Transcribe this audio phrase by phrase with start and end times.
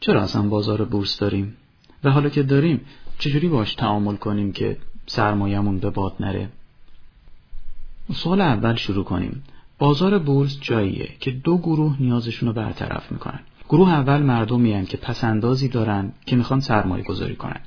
[0.00, 1.56] چرا اصلا بازار بورس داریم؟
[2.04, 2.80] و حالا که داریم
[3.18, 4.76] چجوری باش تعامل کنیم که
[5.06, 6.48] سرمایهمون به باد نره؟
[8.12, 9.42] سوال اول شروع کنیم.
[9.78, 13.40] بازار بورس جاییه که دو گروه نیازشون رو برطرف می‌کنن.
[13.68, 17.60] گروه اول مردمی که پسندازی دارن که می‌خوان سرمایه گذاری کنن.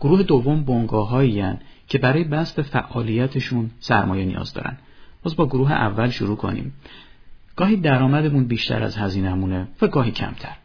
[0.00, 1.44] گروه دوم بنگاهایی
[1.88, 4.76] که برای بست فعالیتشون سرمایه نیاز دارن.
[5.22, 6.72] باز با گروه اول شروع کنیم.
[7.56, 10.56] گاهی درآمدمون بیشتر از هزینهمونه و گاهی کمتر.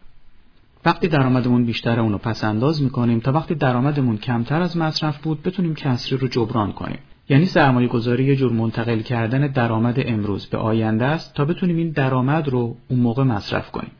[0.85, 5.75] وقتی درآمدمون بیشتر اونو پس انداز می‌کنیم تا وقتی درآمدمون کمتر از مصرف بود بتونیم
[5.75, 6.99] کسری رو جبران کنیم.
[7.29, 11.89] یعنی سرمایه گذاری یه جور منتقل کردن درآمد امروز به آینده است تا بتونیم این
[11.89, 13.91] درآمد رو اون موقع مصرف کنیم.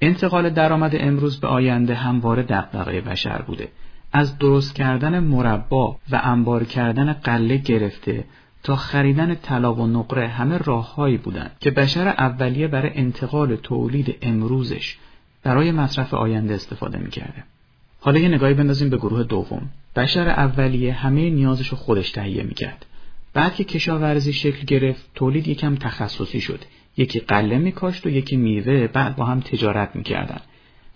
[0.00, 3.68] انتقال درآمد امروز به آینده همواره دغدغه بشر بوده.
[4.12, 8.24] از درست کردن مربا و انبار کردن قله گرفته
[8.62, 14.98] تا خریدن طلا و نقره همه راههایی بودند که بشر اولیه برای انتقال تولید امروزش
[15.42, 17.44] برای مصرف آینده استفاده می‌کرده.
[18.00, 19.70] حالا یه نگاهی بندازیم به گروه دوم.
[19.96, 22.86] بشر اولیه همه نیازش رو خودش تهیه می‌کرد.
[23.34, 26.60] بعد که کشاورزی شکل گرفت، تولید یکم تخصصی شد.
[26.96, 30.40] یکی قله میکاشت و یکی میوه بعد با هم تجارت می‌کردن.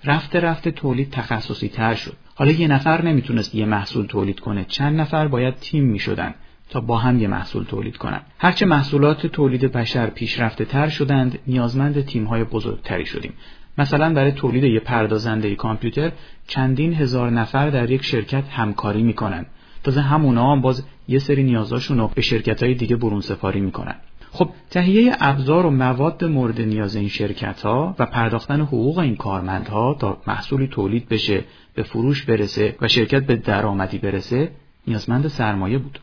[0.04, 2.16] رفته رفته تولید تخصصی تر شد.
[2.34, 4.64] حالا یه نفر نمی‌تونست یه محصول تولید کنه.
[4.68, 6.34] چند نفر باید تیم می‌شدن
[6.70, 8.26] تا با هم یه محصول تولید کنند.
[8.38, 13.32] هرچه محصولات تولید بشر پیشرفته تر شدند، نیازمند تیم های بزرگتری شدیم.
[13.78, 16.12] مثلا برای تولید یه پردازنده کامپیوتر
[16.46, 19.46] چندین هزار نفر در یک شرکت همکاری می‌کنن.
[19.82, 23.94] تازه همونا هم باز یه سری نیازاشون رو به شرکت های دیگه برون سپاری می‌کنن.
[24.30, 29.96] خب تهیه ابزار و مواد مورد نیاز این شرکت ها و پرداختن حقوق این کارمندها
[30.00, 34.50] تا محصولی تولید بشه به فروش برسه و شرکت به درآمدی برسه
[34.86, 35.98] نیازمند سرمایه بود.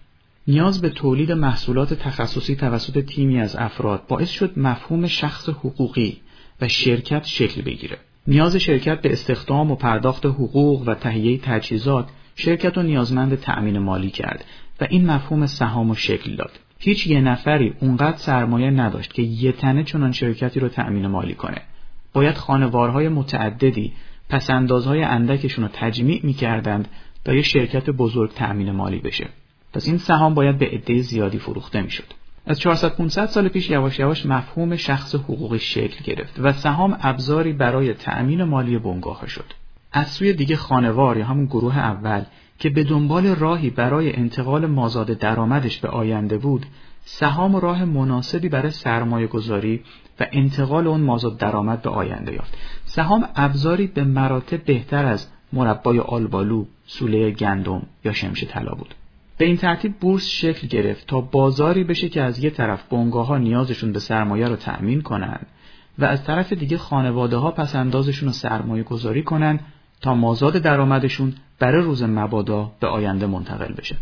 [0.47, 6.21] نیاز به تولید محصولات تخصصی توسط تیمی از افراد باعث شد مفهوم شخص حقوقی
[6.61, 7.97] و شرکت شکل بگیره.
[8.27, 14.09] نیاز شرکت به استخدام و پرداخت حقوق و تهیه تجهیزات شرکت رو نیازمند تأمین مالی
[14.09, 14.45] کرد
[14.81, 16.51] و این مفهوم سهام و شکل داد.
[16.79, 21.61] هیچ یه نفری اونقدر سرمایه نداشت که یه تنه چنان شرکتی رو تأمین مالی کنه.
[22.13, 23.93] باید خانوارهای متعددی
[24.29, 26.87] پسندازهای اندکشون رو تجمیع می‌کردند
[27.25, 29.27] تا یه شرکت بزرگ تأمین مالی بشه.
[29.73, 32.22] پس این سهام باید به عده زیادی فروخته می‌شد.
[32.45, 37.53] از 400 500 سال پیش یواش یواش مفهوم شخص حقوقی شکل گرفت و سهام ابزاری
[37.53, 39.45] برای تأمین مالی بنگاه شد.
[39.91, 42.23] از سوی دیگه خانوار یا همون گروه اول
[42.59, 46.65] که به دنبال راهی برای انتقال مازاد درآمدش به آینده بود،
[47.05, 49.83] سهام راه مناسبی برای سرمایه گذاری
[50.19, 52.57] و انتقال اون مازاد درآمد به آینده یافت.
[52.85, 58.95] سهام ابزاری به مراتب بهتر از مربای آلبالو، سوله گندم یا شمش طلا بود.
[59.37, 63.37] به این ترتیب بورس شکل گرفت تا بازاری بشه که از یه طرف بنگاه ها
[63.37, 65.47] نیازشون به سرمایه رو تأمین کنند
[65.99, 69.59] و از طرف دیگه خانواده ها پس اندازشون رو سرمایه گذاری کنن
[70.01, 73.97] تا مازاد درآمدشون برای روز مبادا به آینده منتقل بشه.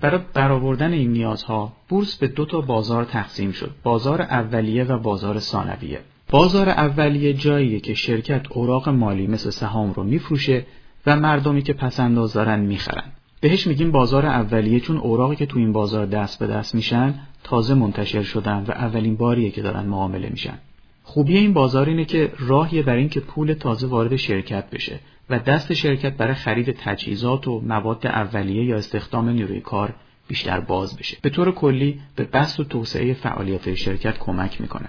[0.00, 5.38] برای برآوردن این نیازها بورس به دو تا بازار تقسیم شد بازار اولیه و بازار
[5.38, 6.00] ثانویه
[6.30, 10.66] بازار اولیه جاییه که شرکت اوراق مالی مثل سهام رو میفروشه
[11.06, 13.12] و مردمی که پسنداز دارن می‌خرن
[13.44, 17.74] بهش میگیم بازار اولیه چون اوراقی که تو این بازار دست به دست میشن تازه
[17.74, 20.58] منتشر شدن و اولین باریه که دارن معامله میشن.
[21.02, 25.00] خوبی این بازار اینه که راهیه برای اینکه پول تازه وارد شرکت بشه
[25.30, 29.94] و دست شرکت برای خرید تجهیزات و مواد اولیه یا استخدام نیروی کار
[30.28, 31.16] بیشتر باز بشه.
[31.22, 34.88] به طور کلی به بست و توسعه فعالیت شرکت کمک می‌کنه.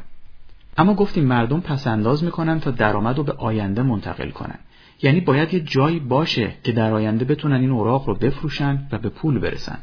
[0.78, 4.60] اما گفتیم مردم پسنداز می‌کنن تا درآمد رو به آینده منتقل کنن.
[5.06, 9.10] یعنی باید یه جایی باشه که در آینده بتونن این اوراق رو بفروشن و به
[9.10, 9.78] پول برسن.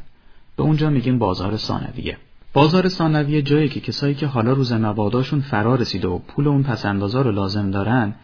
[0.57, 2.17] به اونجا میگیم بازار ثانویه.
[2.53, 7.21] بازار ثانویه جایی که کسایی که حالا روز مباداشون فرا رسیده و پول اون پسندازا
[7.21, 8.15] رو لازم دارن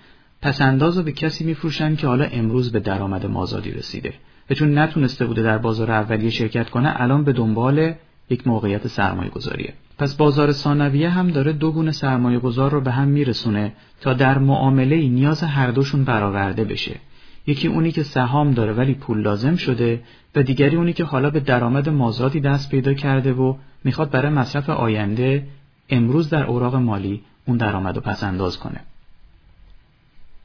[0.42, 4.14] پسنداز رو به کسی میفروشن که حالا امروز به درآمد مازادی رسیده.
[4.50, 7.94] و چون نتونسته بوده در بازار اولیه شرکت کنه الان به دنبال
[8.30, 9.74] یک موقعیت سرمایه گذاریه.
[10.00, 14.38] پس بازار ثانویه هم داره دو گونه سرمایه گذار رو به هم میرسونه تا در
[14.38, 16.96] معامله نیاز هر دوشون برآورده بشه.
[17.48, 20.04] یکی اونی که سهام داره ولی پول لازم شده
[20.36, 24.70] و دیگری اونی که حالا به درآمد مازادی دست پیدا کرده و می‌خواد برای مصرف
[24.70, 25.48] آینده
[25.90, 28.80] امروز در اوراق مالی اون درآمد رو پس انداز کنه.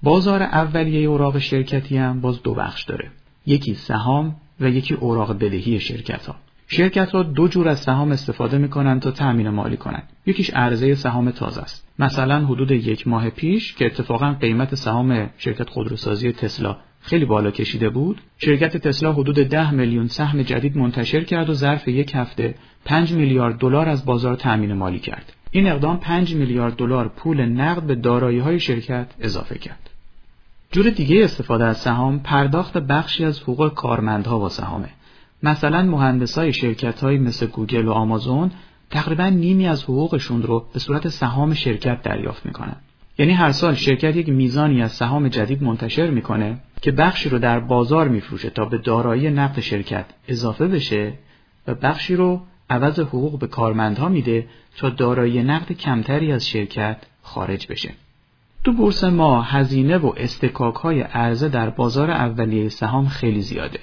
[0.02, 3.10] بازار اولیه اوراق شرکتی هم باز دو بخش داره.
[3.46, 6.34] یکی سهام و یکی اوراق بدهی شرکت ها.
[6.68, 10.08] شرکت ها دو جور از سهام استفاده می‌کنن تا تأمین مالی کنند.
[10.26, 11.88] یکیش عرضه سهام تازه است.
[11.98, 17.88] مثلا حدود یک ماه پیش که اتفاقا قیمت سهام شرکت خودروسازی تسلا خیلی بالا کشیده
[17.88, 23.12] بود شرکت تسلا حدود 10 میلیون سهم جدید منتشر کرد و ظرف یک هفته 5
[23.12, 27.94] میلیارد دلار از بازار تأمین مالی کرد این اقدام 5 میلیارد دلار پول نقد به
[27.94, 29.90] دارایی های شرکت اضافه کرد
[30.72, 34.88] جور دیگه استفاده از سهام پرداخت بخشی از حقوق کارمندها با سهامه
[35.44, 38.50] مثلا مهندسای شرکت مثل گوگل و آمازون
[38.90, 42.76] تقریبا نیمی از حقوقشون رو به صورت سهام شرکت دریافت می‌کنن
[43.18, 47.60] یعنی هر سال شرکت یک میزانی از سهام جدید منتشر می‌کنه که بخشی رو در
[47.60, 51.12] بازار میفروشه تا به دارایی نقد شرکت اضافه بشه
[51.66, 52.40] و بخشی رو
[52.70, 57.90] عوض حقوق به کارمندها میده تا دارایی نقد کمتری از شرکت خارج بشه.
[58.64, 63.78] تو بورس ما هزینه و استکاک های عرضه در بازار اولیه سهام خیلی زیاده.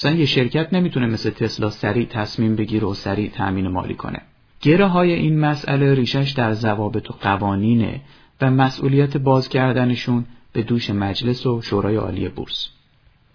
[0.00, 4.18] مثلا یه شرکت نمی‌تونه مثل تسلا سریع تصمیم بگیره و سریع تأمین مالی کنه.
[4.60, 8.00] گره های این مسئله ریشش در ضوابط و قوانینه
[8.40, 12.68] و مسئولیت باز کردنشون به دوش مجلس و شورای عالی بورس.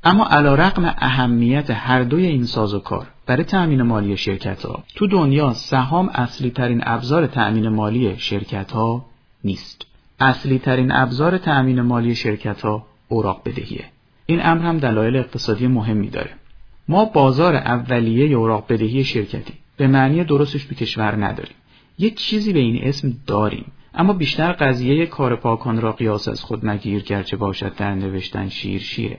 [0.04, 4.84] اما علا رقم اهمیت هر دوی این ساز و کار برای تأمین مالی شرکت ها
[4.96, 9.06] تو دنیا سهام اصلی ترین ابزار تأمین مالی شرکت ها
[9.44, 9.86] نیست.
[10.20, 13.86] اصلی ترین ابزار تأمین مالی شرکت ها اوراق بدهیه.
[14.26, 16.30] این امر هم دلایل اقتصادی مهمی داره.
[16.88, 19.54] ما بازار اولیه اوراق بدهی شرکتی.
[19.78, 21.56] به معنی درستش به کشور نداریم.
[22.00, 23.72] یه چیزی به این اسم داریم.
[23.94, 28.82] اما بیشتر قضیه کار پاکان را قیاس از خود مگیر گرچه باشد در نوشتن شیر
[28.82, 29.18] شیره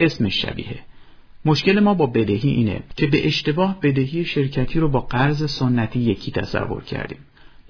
[0.00, 0.78] اسمش شبیه.
[1.44, 6.30] مشکل ما با بدهی اینه که به اشتباه بدهی شرکتی رو با قرض سنتی یکی
[6.30, 7.18] تصور کردیم.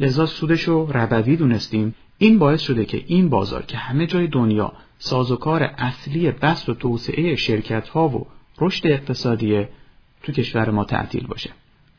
[0.01, 1.95] لذا سودش رو ربوی دونستیم.
[2.19, 7.37] این باعث شده که این بازار که همه جای دنیا سازوکار اصلی بست و توسعه
[7.37, 8.27] شرکت ها و
[8.61, 9.67] رشد اقتصادی
[10.23, 11.51] تو کشور ما تعطیل باشه.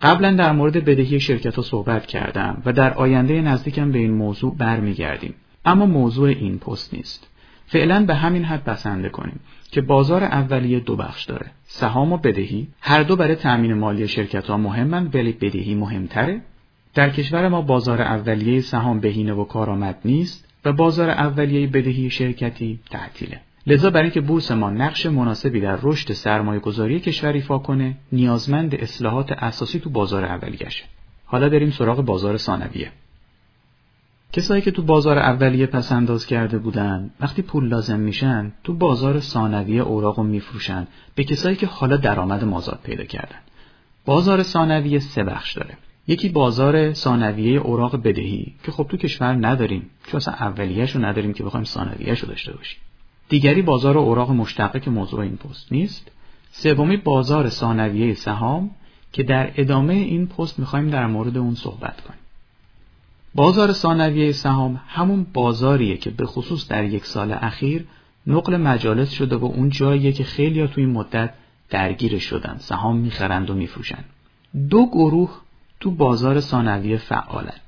[0.02, 4.56] قبلا در مورد بدهی شرکت ها صحبت کردم و در آینده نزدیکم به این موضوع
[4.58, 5.34] برمیگردیم.
[5.66, 7.28] اما موضوع این پست نیست.
[7.68, 9.40] فعلا به همین حد بسنده کنیم
[9.72, 11.52] که بازار اولیه دو بخش داره.
[11.64, 12.68] سهام و بدهی.
[12.82, 16.42] هر دو برای تأمین مالی شرکت ها مهمن ولی بدهی مهمتره.
[16.94, 22.80] در کشور ما بازار اولیه سهام بهینه و کارآمد نیست و بازار اولیه بدهی شرکتی
[22.92, 23.42] تعطیله.
[23.68, 28.76] لذا برای اینکه بورس ما نقش مناسبی در رشد سرمایه گذاری کشور ایفا کنه نیازمند
[28.76, 30.84] اصلاحات اساسی تو بازار اولیشه
[31.26, 32.92] حالا بریم سراغ بازار ثانویه.
[34.32, 39.20] کسایی که تو بازار اولیه پس انداز کرده بودن وقتی پول لازم میشن تو بازار
[39.20, 43.40] ثانویه اوراق رو میفروشن به کسایی که حالا درآمد مازاد پیدا کردن.
[44.06, 45.78] بازار ثانویه سه بخش داره.
[46.08, 51.44] یکی بازار ثانویه اوراق بدهی که خب تو کشور نداریم چون اصلا اولیه‌شو نداریم که
[51.44, 52.80] بخوایم ثانویه‌شو داشته باشیم.
[53.30, 56.12] دیگری بازار اوراق مشتقه که موضوع این پست نیست.
[56.52, 58.72] سومی بازار ثانویه سهام
[59.12, 62.20] که در ادامه این پست می‌خوایم در مورد اون صحبت کنیم.
[63.36, 67.86] بازار ثانویه سهام همون بازاریه که به خصوص در یک سال اخیر
[68.28, 71.34] نقل مجالس شده و اون جاییه که خیلی تو این مدت
[71.70, 72.58] درگیر شدن.
[72.60, 74.04] سهام می‌خرند و میفروشن.
[74.70, 75.32] دو گروه
[75.80, 77.60] تو بازار ثانویه فعالن.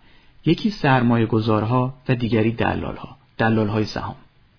[0.45, 4.15] یکی سرمایه گذارها و دیگری دلالها دلالهای سهام.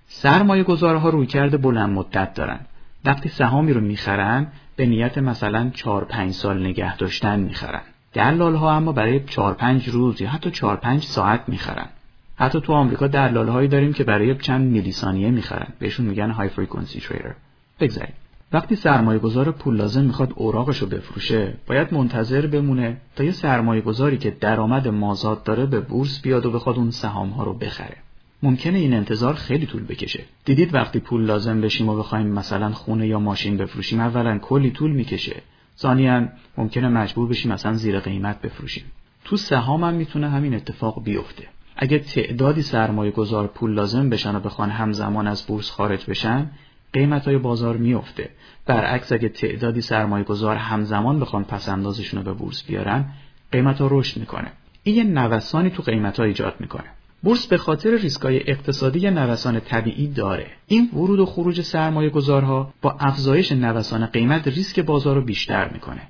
[0.08, 2.60] سرمایه گذارها روی کرده بلند مدت دارن.
[3.04, 4.46] وقتی سهامی رو می‌خرن
[4.76, 7.80] به نیت مثلا 4 5 سال نگه داشتن می‌خرن.
[8.12, 11.88] دلال ها اما برای 4 5 روز یا حتی 4 5 ساعت می‌خرن.
[12.36, 15.68] حتی تو آمریکا دلال هایی داریم که برای چند میلی ثانیه می‌خرن.
[15.78, 17.34] بهشون میگن های فریکونسی تریدر
[17.80, 18.14] بگذاریم.
[18.52, 23.80] وقتی سرمایه گذار پول لازم می‌خواد اوراقش رو بفروشه باید منتظر بمونه تا یه سرمایه
[23.80, 27.96] گذاری که درآمد مازاد داره به بورس بیاد و بخواد اون سهام ها رو بخره.
[28.42, 30.24] ممکنه این انتظار خیلی طول بکشه.
[30.44, 34.90] دیدید وقتی پول لازم بشیم و بخوایم مثلا خونه یا ماشین بفروشیم اولا کلی طول
[34.90, 35.42] می‌کشه.
[35.78, 38.84] ثانیا ممکنه مجبور بشیم مثلا زیر قیمت بفروشیم.
[39.24, 41.48] تو سهام هم می‌تونه همین اتفاق بیفته.
[41.76, 46.50] اگه تعدادی سرمایه گذار پول لازم بشن و بخوان همزمان از بورس خارج بشن
[46.92, 48.30] قیمت های بازار میفته
[48.66, 53.04] برعکس اگه تعدادی سرمایه گذار همزمان بخوان پس اندازشون رو به بورس بیارن
[53.52, 54.52] قیمت ها رشد می‌کنه.
[54.82, 56.88] این یه نوسانی تو قیمت ها ایجاد می‌کنه.
[57.22, 60.46] بورس به خاطر ریسکای اقتصادی نوسان طبیعی داره.
[60.66, 66.02] این ورود و خروج سرمایه گذارها با افزایش نوسان قیمت ریسک بازار رو بیشتر می‌کنه.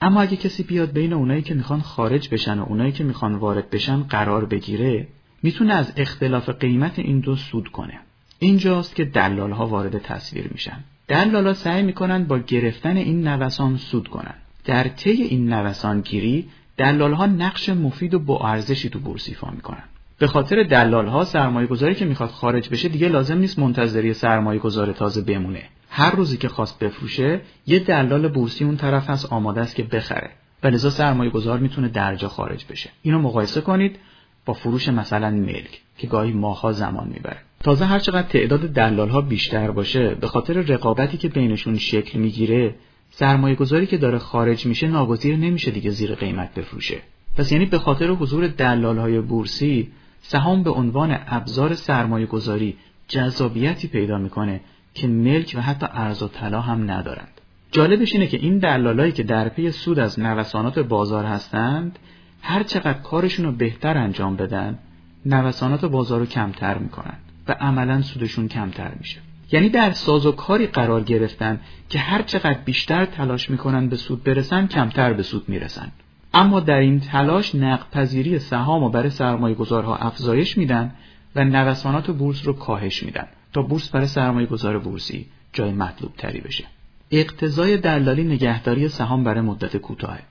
[0.00, 3.70] اما اگه کسی بیاد بین اونایی که می‌خوان خارج بشن و اونایی که می‌خوان وارد
[3.70, 5.06] بشن قرار بگیره
[5.42, 8.00] می‌تونه از اختلاف قیمت این دو سود کنه.
[8.38, 10.84] اینجاست که دلال ها وارد تصویر میشن.
[11.08, 14.34] دلال ها سعی می‌کنن با گرفتن این نوسان سود کنن.
[14.64, 19.50] در طی این نوسان گیری دلال ها نقش مفید و با ارزشی تو بورس ایفا
[19.50, 19.84] می‌کنن.
[20.20, 24.60] به خاطر دلال ها سرمایه گذاری که می‌خواد خارج بشه دیگه لازم نیست منتظری سرمایه
[24.60, 25.62] گذار تازه بمونه.
[25.90, 30.30] هر روزی که خواست بفروشه یه دلال بورسی اون طرف هست آماده است که بخره.
[30.62, 32.90] و لذا سرمایه گذار می‌تونه درجا خارج بشه.
[33.02, 33.96] اینو مقایسه کنید
[34.44, 37.38] با فروش مثلا ملک که گاهی ماها زمان می‌بره.
[37.64, 42.74] تازه هر چقدر تعداد دلال ها بیشتر باشه به خاطر رقابتی که بینشون شکل می‌گیره
[43.10, 46.98] سرمایه گذاری که داره خارج میشه ناگزیر نمیشه دیگه زیر قیمت بفروشه.
[47.36, 49.88] پس یعنی به خاطر حضور دلال های بورسی
[50.22, 52.76] سهام به عنوان ابزار سرمایه گذاری
[53.08, 54.60] جذابیتی پیدا می‌کنه
[54.94, 57.40] که ملک و حتی ارز و طلا هم ندارند.
[57.72, 61.98] جالبش اینه که این دلالایی که در پی سود از نوسانات بازار هستند
[62.42, 64.78] هر چقدر کارشون رو بهتر انجام بدن
[65.26, 67.16] نوسانات بازار رو کمتر می‌کنن
[67.48, 69.20] و عملا سودشون کمتر میشه.
[69.52, 74.24] یعنی در ساز و کاری قرار گرفتن که هر چقدر بیشتر تلاش می‌کنن به سود
[74.24, 75.92] برسن کمتر به سود می‌رسن.
[76.34, 80.94] اما در این تلاش نقد پذیری سهام و برای سرمایه گذارها افزایش میدن
[81.36, 86.40] و نوسانات بورس رو کاهش میدن تا بورس برای سرمایه گذار بورسی جای مطلوب تری
[86.40, 86.64] بشه.
[87.10, 90.22] اقتضای دلالی نگهداری سهام برای مدت کوتاهه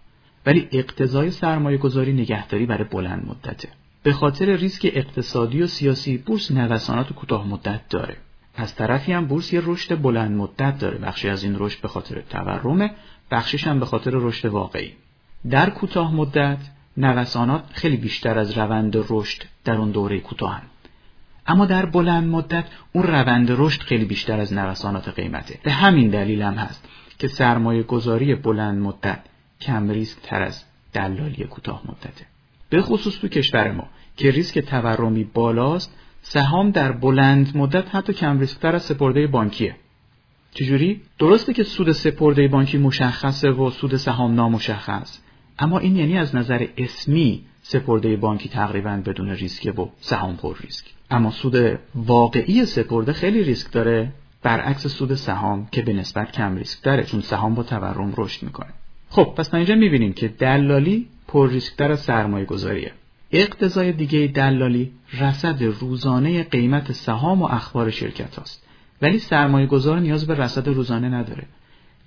[0.45, 3.69] ولی اقتضای سرمایه گذاری نگهداری برای بلند مدته.
[4.03, 8.17] به خاطر ریسک اقتصادی و سیاسی بورس نوسانات کوتاه مدت داره.
[8.55, 10.97] از طرفی هم بورس یه رشد بلند مدت داره.
[10.97, 12.91] بخشی از این رشد به خاطر تورمه
[13.31, 14.93] بخشش هم به خاطر رشد واقعی.
[15.49, 16.57] در کوتاه مدت
[16.97, 20.61] نوسانات خیلی بیشتر از روند رشد در اون دوره کوتاهن
[21.49, 25.59] اما در بلند مدت اون روند رشد خیلی بیشتر از نوسانات قیمته.
[25.63, 26.85] به همین دلیل هم هست
[27.19, 29.19] که سرمایه گذاری بلند مدت
[29.61, 32.25] کم ریسک تر از دلالی کوتاه مدته.
[32.69, 38.39] به خصوص تو کشور ما که ریسک تورمی بالاست سهام در بلند مدت حتی کم
[38.39, 39.75] ریسکتر از سپرده بانکیه.
[40.53, 45.19] چجوری؟ درسته که سود سپرده بانکی مشخصه و سود سهام نامشخص.
[45.59, 50.85] اما این یعنی از نظر اسمی سپرده بانکی تقریبا بدون ریسک و سهام پر ریسک.
[51.11, 54.11] اما سود واقعی سپرده خیلی ریسک داره
[54.43, 58.69] برعکس سود سهام که به نسبت کم ریسک داره چون سهام با تورم رشد می‌کنه.
[59.09, 62.91] خب پس اینجا می‌بینیم که دلالی پر ریسک از سرمایه گذاریه.
[63.31, 68.67] اقتضای دیگه دلالی رصد روزانه قیمت سهام و اخبار شرکت هاست.
[69.01, 71.43] ولی سرمایه گذار نیاز به رصد روزانه نداره.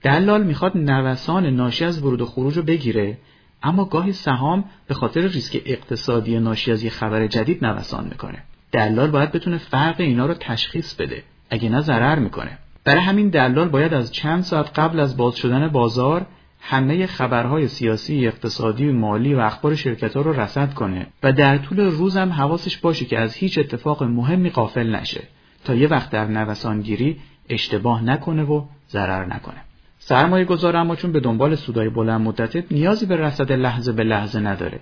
[0.03, 3.19] دلال می‌خواد نوسان ناشی از ورود و خروج رو بگیره
[3.63, 8.43] اما گاهی سهام به خاطر ریسک اقتصادی ناشی از یه خبر جدید نوسان می‌کنه
[8.73, 13.69] دلال باید بتونه فرق اینا رو تشخیص بده اگه نه ضرر می‌کنه برای همین دلال
[13.69, 16.27] باید از چند ساعت قبل از باز شدن بازار
[16.61, 21.81] همه خبرهای سیاسی، اقتصادی، مالی و اخبار شرکت ها رو رصد کنه و در طول
[21.81, 25.23] روزم حواسش باشه که از هیچ اتفاق مهمی قافل نشه
[25.65, 29.61] تا یه وقت در نوسانگیری اشتباه نکنه و ضرر نکنه.
[30.05, 34.41] سرمایه گذار اما چون به دنبال سودای بلند مدته نیازی به رصد لحظه به لحظه
[34.41, 34.81] نداره.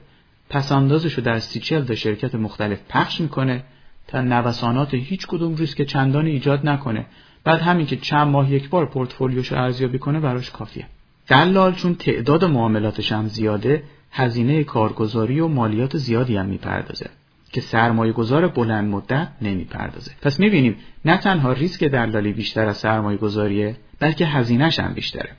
[0.50, 3.62] پس اندازش رو در سی چل شرکت مختلف پخش می‌کنه
[4.08, 7.06] تا نوسانات هیچ کدوم ریسک چندانی ایجاد نکنه.
[7.44, 10.86] بعد همین که چند ماه یک بار پورتفولیوشو ارزیابی کنه براش کافیه.
[11.28, 17.06] دلال چون تعداد معاملاتش هم زیاده هزینه کارگزاری و مالیات زیادی هم می‌پردازه
[17.52, 23.18] که سرمایه گذار بلند مدت نمی‌پردازه پس می‌بینیم نه تنها ریسک دلالی بیشتر از سرمایه
[23.18, 25.30] گذاریه بلکه هزینهش هم بیشتره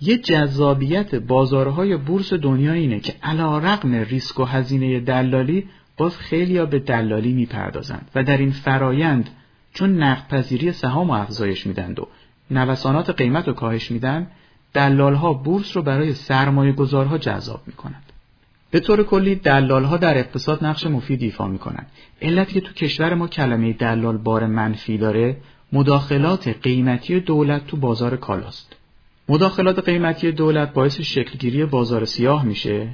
[0.00, 6.58] یه جذابیت بازارهای بورس دنیا اینه که علا رقم ریسک و هزینه دلالی باز خیلی
[6.58, 9.30] ها به دلالی می‌پردازند و در این فرایند
[9.74, 12.08] چون نقد سهام و افزایش میدند و
[12.50, 14.26] نوسانات قیمت رو کاهش میدن
[14.74, 18.02] دلال ها بورس رو برای سرمایه گذارها جذاب می‌کنند.
[18.70, 21.86] به طور کلی دلال ها در اقتصاد نقش مفید ایفا می‌کنند.
[22.22, 25.36] علتی که تو کشور ما کلمه دلال بار منفی داره
[25.72, 28.76] مداخلات قیمتی دولت تو بازار کالاست.
[29.28, 32.88] مداخلات قیمتی دولت باعث شکلگیری بازار سیاه میشه.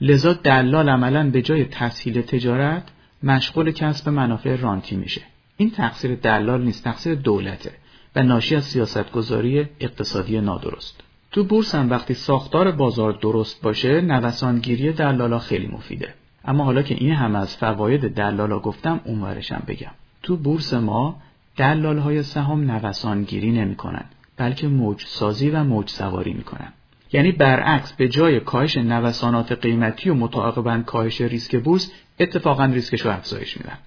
[0.00, 2.82] لذا دلال عملا به جای تسهیل تجارت
[3.22, 5.22] مشغول کسب منافع رانتی میشه.
[5.56, 7.72] این تقصیر دلال نیست تقصیر دولته
[8.16, 11.00] و ناشی از سیاستگذاری اقتصادی نادرست.
[11.32, 16.14] تو بورس هم وقتی ساختار بازار درست باشه نوسانگیری دلالا خیلی مفیده.
[16.44, 19.90] اما حالا که این هم از فواید دلالا گفتم اونورشم بگم.
[20.22, 21.16] تو بورس ما
[21.60, 24.04] دلال های سهام نوسانگیری نمی‌کنن
[24.36, 26.72] بلکه موج سازی و موج سواری می‌کنن
[27.12, 33.10] یعنی برعکس به جای کاهش نوسانات قیمتی و متعاقبا کاهش ریسک بورس اتفاقا ریسکش رو
[33.10, 33.78] افزایش میدن.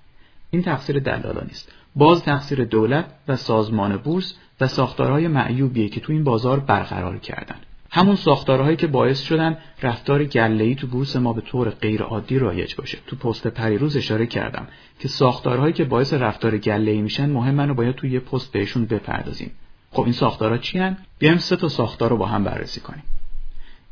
[0.52, 1.72] این تقصیر دلالا نیست.
[1.96, 7.56] باز تقصیر دولت و سازمان بورس و ساختارهای معیوبیه که تو این بازار برقرار کردن.
[7.96, 12.98] همون ساختارهایی که باعث شدن رفتار گله‌ای تو بورس ما به طور غیرعادی رایج باشه.
[13.08, 14.68] تو پست پریروز اشاره کردم
[15.00, 19.52] که ساختارهایی که باعث رفتار گله‌ای میشن مهمن و باید توی یه پست بهشون بپردازیم.
[19.92, 23.04] خب این ساختارها چی هن؟ بیایم سه تا ساختار رو با هم بررسی کنیم.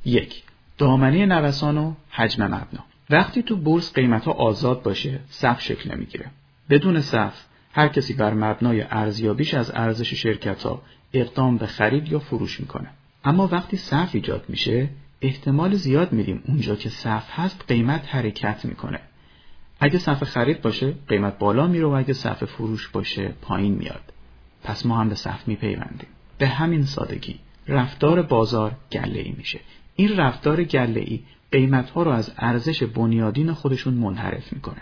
[0.05, 0.43] یک
[0.77, 2.85] دامنه نوسان و حجم مبنا.
[3.09, 6.25] وقتی تو بورس قیمت ها آزاد باشه صف شکل نمی‌گیره.
[6.69, 7.33] بدون صف
[7.73, 10.81] هر کسی بر مبنای ارزیابیش از ارزش شرکت ها
[11.13, 12.87] اقدام به خرید یا فروش می‌کنه.
[13.23, 14.89] اما وقتی صف ایجاد میشه
[15.21, 18.99] احتمال زیاد میدیم اونجا که صف هست قیمت حرکت می‌کنه.
[19.79, 24.13] اگه صف خرید باشه قیمت بالا میره و اگه صف فروش باشه پایین میاد.
[24.63, 26.07] پس ما هم به صف میپیوندیم.
[26.37, 27.39] به همین سادگی.
[27.67, 29.59] رفتار بازار گله ای میشه.
[29.95, 31.19] این رفتار گله ای
[31.51, 34.81] قیمت ها رو از ارزش بنیادین خودشون منحرف می‌کنه.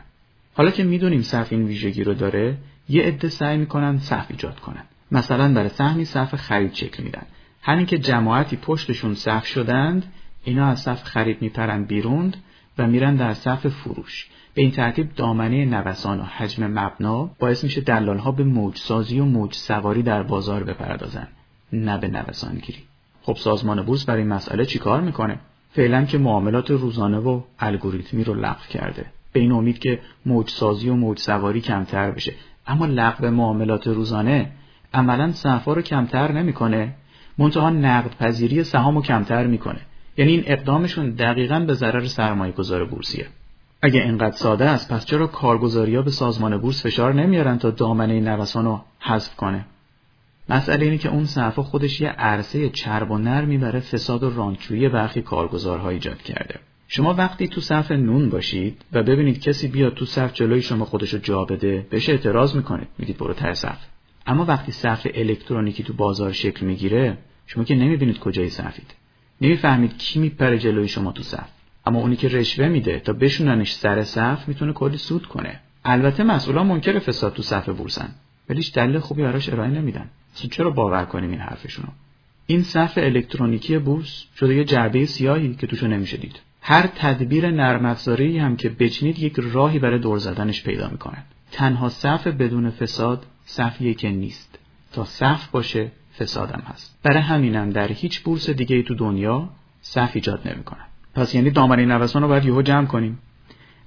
[0.53, 2.57] حالا که می‌دونیم صف این ویژگی رو داره
[2.89, 4.83] یه عده سعی می‌کنن صف ایجاد کنن.
[5.11, 7.25] مثلا برای سهمی صف خرید شکل میدن.
[7.61, 10.13] همین که جماعتی پشتشون صف شدند
[10.43, 12.33] اینا از صف خرید میپرن بیرون
[12.77, 14.27] و میرن در صف فروش.
[14.53, 19.25] به این ترتیب دامنه نوسان و حجم مبنا باعث میشه دلالها به موج سازی و
[19.25, 21.27] موج سواری در بازار بپردازن
[21.73, 22.79] نه به نوسانگیری.
[23.21, 25.39] خب سازمان بورس برای این مسئله چیکار می‌کنه؟
[25.71, 29.05] فعلا که معاملات روزانه و الگوریتمی رو لغو کرده.
[29.33, 32.33] به این امید که موج سازی و موج سواری کمتر بشه.
[32.67, 34.51] اما لغو معاملات روزانه
[34.93, 36.93] عملا صفا رو کمتر نمی‌کنه.
[37.39, 39.79] منتها نقد پذیری سهام رو کمتر می‌کنه.
[40.17, 43.27] یعنی این اقدامشون دقیقا به ضرر سرمایه گذار بورسیه.
[43.81, 48.65] اگه اینقدر ساده است پس چرا کارگزاریا به سازمان بورس فشار نمیارن تا دامنه نوسان
[48.65, 49.65] رو حذف کنه؟
[50.49, 54.89] مسئله اینه که اون صفحه خودش یه عرصه چرب و نرمی برای فساد و رانچویی
[54.89, 56.55] برخی کارگزارها ایجاد کرده.
[56.87, 61.17] شما وقتی تو صف نون باشید و ببینید کسی بیاد تو صف جلوی شما خودشو
[61.17, 62.87] جا بده بهش اعتراض می‌کنید.
[62.97, 63.77] میگید برو ته صف.
[64.27, 67.17] اما وقتی صف الکترونیکی تو بازار شکل می‌گیره
[67.51, 68.93] شما که نمی‌بینید کجای صفید
[69.41, 71.49] نمی‌فهمید کی میپره جلوی شما تو صف.
[71.85, 75.59] اما اونی که رشوه میده تا بشوننش سر صف می‌تونه کلی سود کنه.
[75.85, 78.09] البته مسئولان منکر فساد تو صف بورسن.
[78.49, 80.09] ولی دلیل خوبی براش ارائه نمیدن.
[80.35, 81.87] اصلا چرا باور کنیم این حرفشونو؟
[82.45, 86.39] این صف الکترونیکی بورس شده یه جعبه سیاهی که توشو نمیشه دید.
[86.61, 92.27] هر تدبیر نرم هم که بچینید یک راهی برای دور زدنش پیدا می‌کنن تنها صف
[92.27, 94.59] بدون فساد صفیه که نیست.
[94.91, 96.99] تا صف باشه فسادم هست.
[97.03, 99.49] برای همینم در هیچ بورس دیگه تو دنیا
[99.81, 100.85] صف ایجاد نمی‌کنن
[101.15, 103.19] پس یعنی دامنه نوسان رو باید یهو جمع کنیم.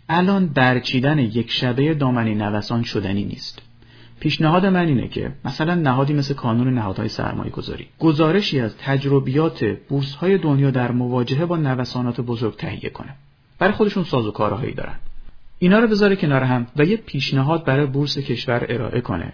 [0.09, 3.63] الان برچیدن یک شبه دامنه نوسان شدنی نیست.
[4.21, 10.15] پیشنهاد من اینه که مثلا نهادی مثل کانون نهادهای سرمایه گذاری گزارشی از تجربیات بورس
[10.15, 13.15] های دنیا در مواجهه با نوسانات بزرگ تهیه کنه.
[13.59, 14.95] برای خودشون سازوکارهایی دارن.
[15.59, 19.33] اینا رو بذاره کنار هم و یه پیشنهاد برای بورس کشور ارائه کنه.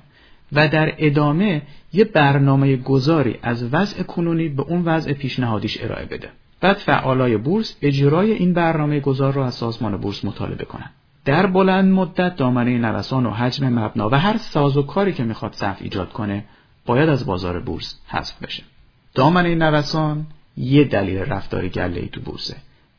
[0.53, 1.63] و در ادامه
[1.93, 6.29] یه برنامه گذاری از وضع کنونی به اون وضع پیشنهادیش ارائه بده
[6.61, 10.91] بعد فعالای بورس اجرای این برنامه گذار رو از سازمان بورس مطالبه کنند.
[11.25, 15.53] در بلند مدت دامنه نوسان و حجم مبنا و هر ساز و کاری که می‌خواد
[15.53, 16.45] صف ایجاد کنه
[16.87, 18.63] باید از بازار بورس حذف بشه.
[19.15, 22.57] دامنه نوسان یه دلیل رفتار گله تو بورسه.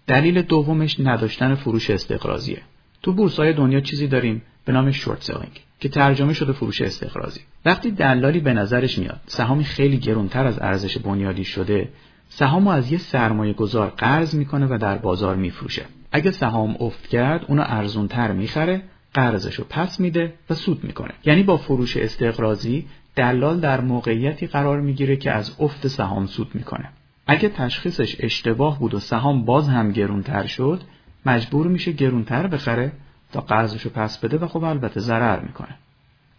[0.08, 2.62] دلیل دومش نداشتن فروش استقراضیه.
[3.04, 7.40] تو بورس های دنیا چیزی داریم به نام short selling که ترجمه شده فروش استقراضی.
[7.66, 11.90] وقتی دلالی به نظرش میاد سهامی خیلی گرونتر از ارزش بنیادی شده
[12.30, 15.86] سهام از یه سرمایه گذار قرض می‌کنه و در بازار میفروشه.
[16.12, 18.82] اگه سهام افت کرد اونو ارزونتر می‌خره
[19.14, 21.12] قرضشو پس میده و سود می‌کنه.
[21.26, 26.90] یعنی با فروش استقرازی دلال در موقعیتی قرار می‌گیره که از افت سهام سود می‌کنه.
[27.28, 30.82] اگه تشخیصش اشتباه بود و سهام باز هم گرونتر شد
[31.26, 32.92] مجبور میشه گرونتر بخره.
[33.34, 35.76] تا قرضشو پس بده و خب البته ضرر می‌کنه.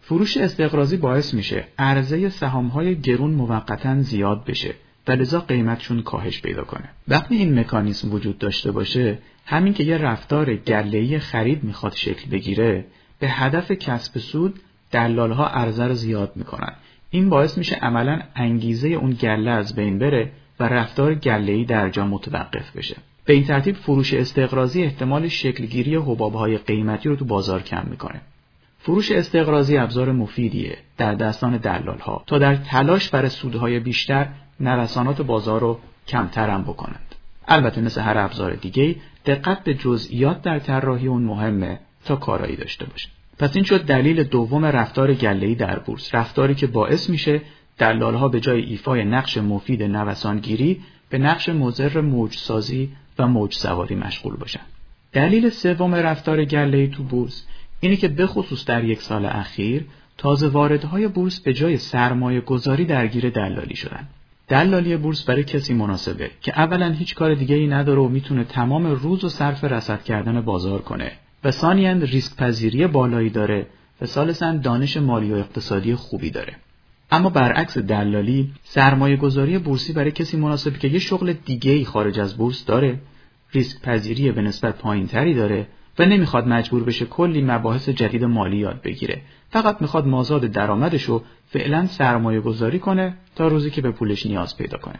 [0.01, 4.73] فروش استقرازی باعث میشه عرضه سهام های گرون موقتا زیاد بشه
[5.07, 6.89] و لذا قیمتشون کاهش پیدا کنه.
[7.07, 12.85] وقتی این مکانیسم وجود داشته باشه همین که یه رفتار گله‌ای خرید می‌خواد شکل بگیره
[13.19, 14.59] به هدف کسب سود
[14.91, 16.73] دلالها عرضه رو زیاد می‌کنن.
[17.09, 22.05] این باعث میشه عملا انگیزه اون گله از بین بره و رفتار گله‌ای در جا
[22.05, 22.95] متوقف بشه.
[23.25, 28.21] به این ترتیب فروش استقرازی احتمال شکلگیری حبابهای قیمتی رو تو بازار کم می‌کنه.
[28.79, 34.27] فروش استقرازی ابزار مفیدیه در دستان دلالها تا در تلاش برای سودهای بیشتر
[34.59, 37.15] نوسانات بازار رو کمتر هم بکنند.
[37.47, 42.85] البته مثل هر ابزار دیگه دقت به جزئیات در طراحی اون مهمه تا کارایی داشته
[42.85, 43.09] باشه.
[43.39, 47.41] پس این شد دلیل دوم رفتار گله‌ای در بورس رفتاری که باعث میشه
[47.77, 52.89] دلالها به جای ایفای نقش مفید نوسانگیری به نقش مضر موج سازی
[53.25, 54.61] موج سواری مشغول باشن.
[55.13, 57.45] دلیل سوم رفتار گله‌ای تو بورس
[57.79, 59.85] اینه که به خصوص در یک سال اخیر
[60.17, 64.07] تازه واردهای بورس به جای سرمایه گذاری درگیر دلالی شدن.
[64.47, 68.85] دلالی بورس برای کسی مناسبه که اولا هیچ کار دیگه ای نداره و می‌تونه تمام
[68.85, 71.11] روز و صرف رصد کردن بازار کنه
[71.43, 73.65] و ثانیا ریسک پذیری بالایی داره
[74.01, 76.55] و ثالثا دانش مالی و اقتصادی خوبی داره.
[77.11, 82.19] اما برعکس دلالی سرمایه گذاری بورسی برای کسی مناسبه که یه شغل دیگه ای خارج
[82.19, 82.99] از بورس داره
[83.53, 85.67] ریسک پذیری به نسبت پایین تری داره
[85.99, 89.21] و نمی‌خواد مجبور بشه کلی مباحث جدید مالی یاد بگیره.
[89.49, 94.57] فقط می‌خواد مازاد درآمدش رو فعلا سرمایه گذاری کنه تا روزی که به پولش نیاز
[94.57, 94.99] پیدا کنه.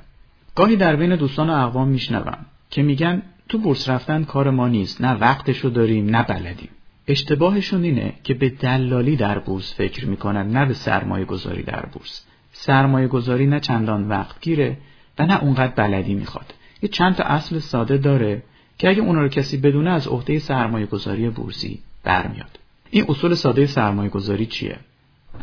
[0.56, 2.38] گاهی در بین دوستان و اقوام میشنوم
[2.70, 6.70] که میگن تو بورس رفتن کار ما نیست نه وقتشو داریم نه بلدیم.
[7.08, 12.26] اشتباهشون اینه که به دلالی در بورس فکر می‌کنن نه به سرمایه گذاری در بورس.
[12.52, 14.78] سرمایه گذاری نه چندان وقت گیره
[15.20, 16.54] و نه اونقدر بلدی می‌خواد.
[16.82, 18.44] یه چند تا اصل ساده داره
[18.78, 22.60] که اگه اونا رو کسی بدونه از عهده سرمایه گذاری بورسی برمیاد.
[22.90, 24.78] این اصول ساده سرمایه گذاری چیه؟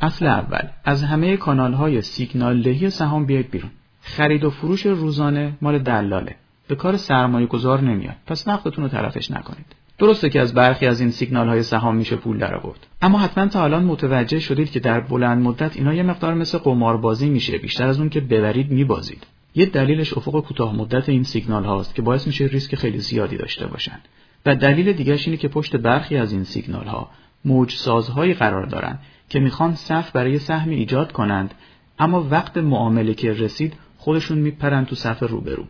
[0.01, 3.70] اصل اول از همه کانال های سیگنال دهی سهام بیاید بیرون.
[4.01, 6.37] خرید و فروش روزانه مال دلاله.
[6.68, 8.16] به کار سرمایه گذار نمیاد.
[8.27, 9.66] پس نقدتون رو طرفش نکنید.
[9.98, 13.46] درسته که از برخی از این سیگنال های سهام میشه پول در آورد اما حتما
[13.46, 17.59] تا الان متوجه شدید که در بلند مدت اینا یه مقدار مثل قماربازی میشه.
[17.59, 19.27] بیشتر از اون که ببرید میبازید.
[19.54, 23.66] یه دلیلش افق کوتاه مدت این سیگنال هاست که باعث میشه ریسک خیلی زیادی داشته
[23.66, 24.00] باشن.
[24.46, 27.11] و دلیل دیگرش اینه که پشت برخی از این سیگنال ها
[27.44, 31.54] موج سازهایی قرار دارن که می‌خوان صف برای سهمی ایجاد کنند
[31.98, 35.64] اما وقت معامله که رسید خودشون میپرن تو صف روبرو.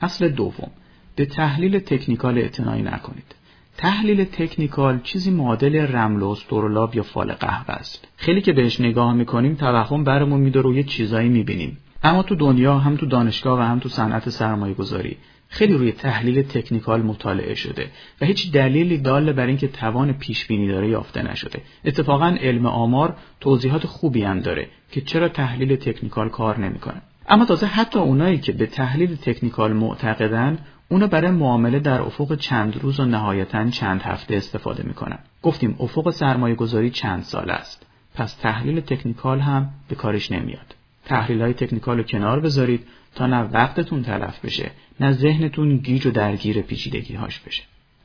[0.00, 0.70] اصل دوم
[1.16, 3.34] به تحلیل تکنیکال اعتنایی نکنید.
[3.76, 8.08] تحلیل تکنیکال چیزی معادل رمل و استرولاب یا فال قهوه است.
[8.16, 11.78] خیلی که بهش نگاه می‌کنیم توهم برمون میداره و یه چیزایی می‌بینیم.
[12.04, 15.16] اما تو دنیا هم تو دانشگاه و هم تو صنعت سرمایه گذاری
[15.48, 17.90] خیلی روی تحلیل تکنیکال مطالعه شده
[18.20, 21.62] و هیچ دلیلی دال بر اینکه توان پیش بینی داره یافته نشده.
[21.84, 27.02] اتفاقا علم آمار توضیحات خوبی هم داره که چرا تحلیل تکنیکال کار نمی‌کنه.
[27.28, 32.82] اما تازه حتی اونایی که به تحلیل تکنیکال معتقدن اونا برای معامله در افق چند
[32.82, 35.18] روز و نهایتا چند هفته استفاده می‌کنن.
[35.42, 37.86] گفتیم افق سرمایه گذاری چند سال است.
[38.14, 40.73] پس تحلیل تکنیکال هم به کارش نمیاد.
[41.04, 46.10] تحلیل های تکنیکال رو کنار بذارید تا نه وقتتون تلف بشه نه ذهنتون گیج و
[46.10, 47.62] درگیر پیچیدگی هاش بشه.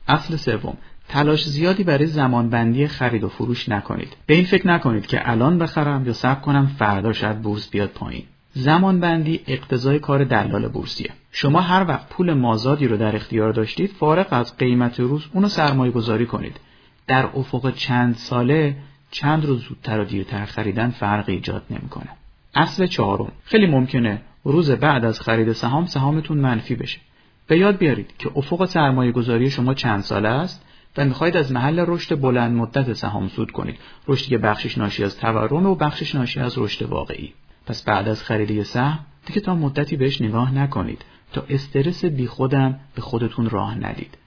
[0.08, 0.76] اصل سوم
[1.08, 4.16] تلاش زیادی برای زمانبندی خرید و فروش نکنید.
[4.26, 8.24] به این فکر نکنید که الان بخرم یا صبر کنم فردا شاید بورس بیاد پایین.
[8.52, 11.10] زمان بندی اقتضای کار دلال بورسیه.
[11.32, 15.92] شما هر وقت پول مازادی رو در اختیار داشتید فارغ از قیمت روز اونو سرمایه
[15.92, 16.60] گذاری کنید.
[17.06, 18.76] در افق چند ساله
[19.10, 22.08] چند روز زودتر و دیرتر خریدن فرق ایجاد نمی‌کنه.
[22.54, 23.32] اصل چهارم.
[23.44, 27.00] خیلی ممکنه روز بعد از خرید سهام سهامتون منفی بشه.
[27.46, 31.84] به یاد بیارید که افق سرمایه گذاری شما چند ساله است و می‌خواهید از محل
[31.86, 33.78] رشد بلند مدت سهام سود کنید.
[34.08, 37.34] رشدی که بخشش ناشی از تورم و بخشش ناشی از رشد واقعی.
[37.66, 41.04] پس بعد از خرید سهم دیگه تا مدتی بهش نگاه نکنید.
[41.32, 44.18] تا استرس بی خودم به خودتون راه ندید.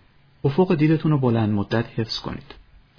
[0.43, 2.55] افق دیدتون رو بلند مدت حفظ کنید.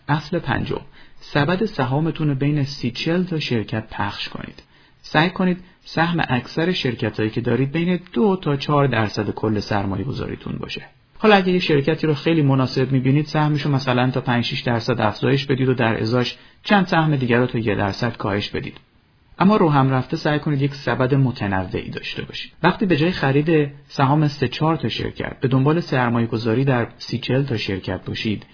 [0.09, 0.81] اصل پنجم.
[1.21, 4.63] سبد سهامتون رو بین سی چل تا شرکت پخش کنید.
[5.07, 10.05] سعی کنید سهم اکثر شرکت هایی که دارید بین دو تا چهار درصد کل سرمایه
[10.05, 10.83] گذاریتون باشه.
[11.19, 15.47] حالا اگه یه شرکتی رو خیلی مناسب می‌بینید سهمشو مثلا تا 5 6 درصد افزایش
[15.47, 18.77] بدید و در ازاش چند سهم دیگر رو تا یه درصد کاهش بدید.
[19.39, 22.53] اما رو هم رفته سعی کنید یک سبد متنوعی داشته باشید.
[22.63, 27.19] وقتی به جای خرید سهام سه چهار تا شرکت به دنبال سرمایه گذاری در سی
[27.19, 28.47] چل تا شرکت باشید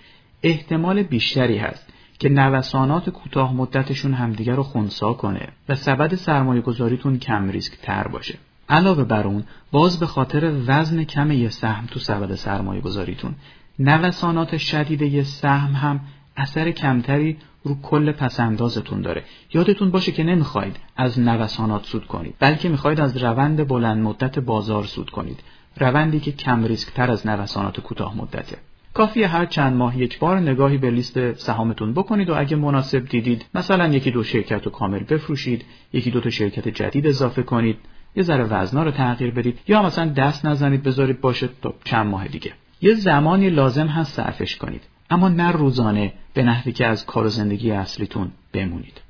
[0.42, 1.89] احتمال بیشتری هست
[2.20, 8.08] که نوسانات کوتاه مدتشون همدیگر رو خونسا کنه و سبد سرمایه گذاریتون کم ریسک تر
[8.08, 8.38] باشه.
[8.68, 13.34] علاوه بر اون باز به خاطر وزن کم یه سهم تو سبد سرمایه گذاریتون
[13.78, 16.00] نوسانات شدید یه سهم هم
[16.36, 19.24] اثر کمتری رو کل پسندازتون داره.
[19.54, 24.84] یادتون باشه که نمی‌خواید از نوسانات سود کنید بلکه می‌خواید از روند بلند مدت بازار
[24.84, 25.40] سود کنید.
[25.76, 28.56] روندی که کم ریسک تر از نوسانات کوتاه مدته.
[28.94, 33.46] کافیه هر چند ماه یک بار نگاهی به لیست سهامتون بکنید و اگه مناسب دیدید
[33.54, 37.76] مثلا یکی دو شرکت رو کامل بفروشید یکی دو تا شرکت جدید اضافه کنید
[38.16, 42.28] یه ذره وزنا رو تغییر بدید یا مثلا دست نزنید بذارید باشه تا چند ماه
[42.28, 42.52] دیگه.
[42.82, 47.28] یه زمانی لازم هست صرفش کنید اما نه روزانه به نحوی که از کار و
[47.28, 49.00] زندگی اصلیتون بمونید.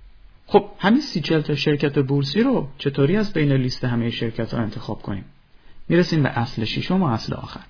[0.46, 5.02] خب همین سی تا شرکت بورسی رو چطوری از بین لیست همه شرکت ها انتخاب
[5.02, 5.24] کنیم؟
[5.88, 7.60] می‌رسیم به اصل ششم و اصل آخر.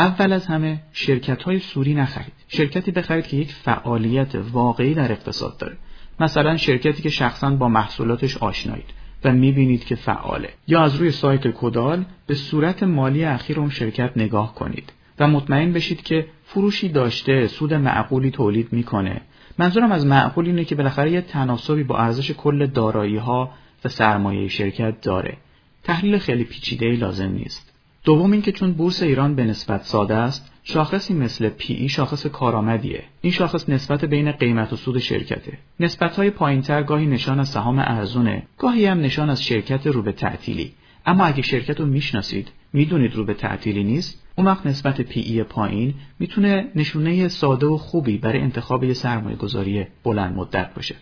[0.00, 2.32] اول از همه شرکت های سوری نخرید.
[2.48, 5.76] شرکتی بخرید که یک فعالیت واقعی در اقتصاد داره.
[6.20, 8.84] مثلا شرکتی که شخصا با محصولاتش آشنایید
[9.24, 10.48] و می‌بینید که فعاله.
[10.66, 15.72] یا از روی سایت کدال به صورت مالی اخیر اون شرکت نگاه کنید و مطمئن
[15.72, 19.20] بشید که فروشی داشته سود معقولی تولید می‌کنه.
[19.58, 23.50] منظورم از معقول اینه که بالاخره یه تناسبی با ارزش کل دارایی ها
[23.84, 25.36] و سرمایه شرکت داره.
[25.84, 27.69] تحلیل خیلی پیچیده لازم نیست.
[28.04, 33.04] دوم اینکه چون بورس ایران به نسبت ساده است شاخصی مثل پی ای شاخص کارآمدیه.
[33.20, 35.58] این شاخص نسبت بین قیمت و سود شرکته.
[35.80, 40.12] نسبت های پایینتر گاهی نشان از سهام ارزونه گاهی هم نشان از شرکت رو به
[40.12, 40.72] تعطیلی.
[41.06, 44.22] اما اگه شرکت رو می‌شناسید می‌دونید رو به تعطیلی نیست.
[44.36, 49.36] اون وقت نسبت پی ای پایین می‌تونه نشونه ساده و خوبی برای انتخاب یه سرمایه
[49.36, 50.94] گذاری بلند مدت باشه.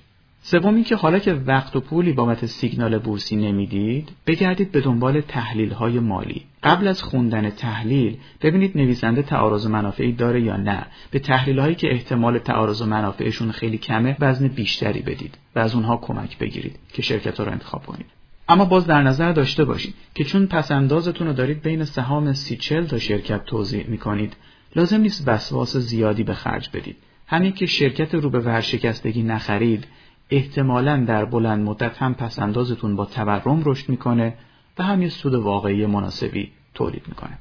[0.42, 5.72] سوم که حالا که وقت و پولی بابت سیگنال بورسی نمی‌دید بگردید به دنبال تحلیل
[5.72, 6.44] های مالی.
[6.62, 10.86] قبل از خوندن تحلیل ببینید نویسنده تعارض منافعی داره یا نه.
[11.10, 15.96] به تحلیل هایی که احتمال تعارض منافعشون خیلی کمه وزن بیشتری بدید و از اونها
[15.96, 18.06] کمک بگیرید که شرکت ها رو انتخاب کنید.
[18.48, 22.86] اما باز در نظر داشته باشید که چون پسندازتون رو دارید بین سهام سی چل
[22.86, 24.36] تا شرکت توضیح می‌کنید
[24.76, 26.96] لازم نیست وسواس زیادی به خرج بدید.
[27.26, 29.86] همین که شرکت رو به ورشکستگی نخرید
[30.30, 34.34] احتمالا در بلند مدت هم پسندازتون با تورم رشد می‌کنه
[34.78, 37.38] و هم یه سود واقعی مناسبی تولید می‌کنه.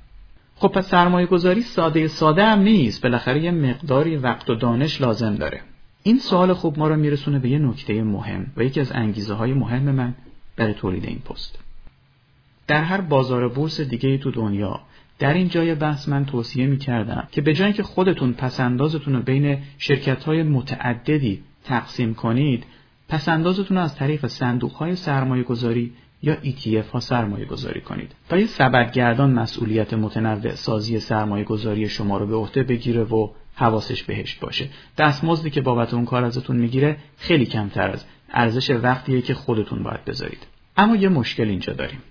[0.56, 5.36] خب پس سرمایه گذاری ساده ساده هم نیست بالاخره یه مقداری وقت و دانش لازم
[5.36, 5.62] داره.
[6.04, 9.54] این سوال خوب ما رو میرسونه به یه نکته مهم و یکی از انگیزه های
[9.54, 10.15] مهم من
[10.56, 11.60] برای تولید این پست.
[12.67, 14.80] در هر بازار بورس دیگه تو دنیا
[15.19, 19.21] در این جای بحث من توصیه می کردم که به جای که خودتون پسندازتون رو
[19.21, 22.63] بین شرکت های متعددی تقسیم کنید
[23.09, 28.39] پسندازتون رو از طریق صندوق های سرمایه گذاری یا ETF ها سرمایه گذاری کنید و
[28.39, 34.35] یه سبدگردان مسئولیت متنوع سازی سرمایه گذاری شما رو به عهده بگیره و حواسش بهش
[34.35, 34.69] باشه.
[34.97, 40.05] دستمزدی که بابت اون کار ازتون می‌گیره خیلی کمتر از ارزش وقتیه که خودتون باید
[40.05, 40.47] بذارید.
[40.77, 42.01] اما یه مشکل اینجا داریم.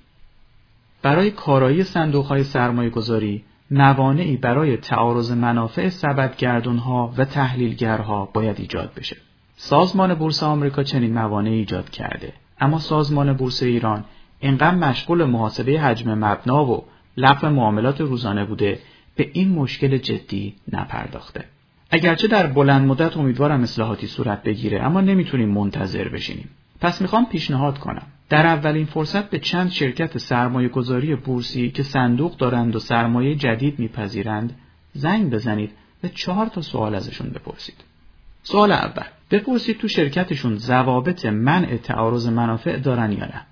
[1.02, 8.60] برای کارایی صندوق های سرمایه گذاری موانعی برای تعارض منافع سبدگردون ها و تحلیلگرها باید
[8.60, 9.16] ایجاد بشه.
[9.56, 12.32] سازمان بورس آمریکا چنین موانعی ایجاد کرده.
[12.60, 14.04] اما سازمان بورس ایران
[14.42, 16.84] انقدر مشغول محاسبه حجم مبنا و
[17.16, 18.78] لغو معاملات روزانه بوده
[19.16, 21.44] به این مشکل جدی نپرداخته.
[21.90, 26.48] اگرچه در بلند مدت امیدوارم اصلاحاتی صورت بگیره اما نمی‌تونیم منتظر بشینیم.
[26.80, 28.06] پس می‌خوام پیشنهاد کنم.
[28.28, 33.78] در اولین فرصت به چند شرکت سرمایه گذاری بورسی که صندوق دارند و سرمایه جدید
[33.78, 34.56] میپذیرند
[34.92, 35.70] زنگ بزنید
[36.04, 37.84] و چهار تا سوال ازشون بپرسید.
[38.48, 43.46] سوال اول بپرسید تو شرکتشون ضوابط منع تعارض منافع دارن یا نه.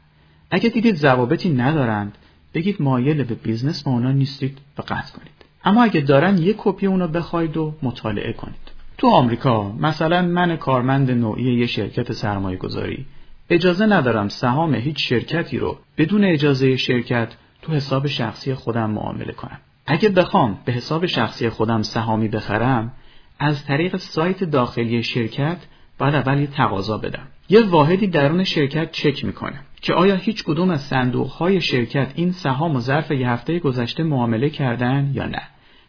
[0.50, 2.18] اگه دیدید ضوابطی ندارند
[2.54, 5.32] بگید مایل به business با اونا نیستید و قطع کنید.
[5.64, 8.70] اما اگه دارن یک کپی اونو بخواید و مطالعه کنید.
[8.98, 13.06] تو آمریکا مثلا من کارمند نوعی یه شرکت سرمایه گذاری
[13.50, 17.28] اجازه ندارم سهام هیچ شرکتی رو بدون اجازه شرکت
[17.62, 19.58] تو حساب شخصی خودم معامله کنم.
[19.86, 22.92] اگه بخوام به حساب شخصی خودم سهامی بخرم
[23.38, 25.56] از طریق سایت داخلی شرکت
[25.98, 27.26] باید اول یه تقاضا بدم.
[27.48, 32.32] یه واحدی درون شرکت چک می‌کنه که آیا هیچ کدوم از صندوق های شرکت این
[32.32, 35.42] سهام و ظرف یه هفته گذشته معامله کردن یا نه.